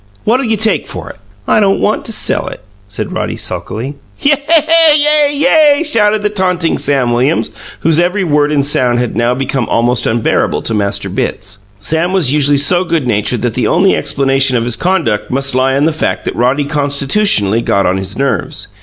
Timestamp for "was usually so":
12.13-12.83